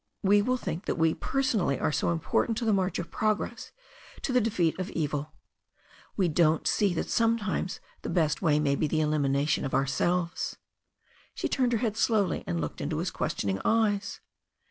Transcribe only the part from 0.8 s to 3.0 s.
that we personally are so important to the march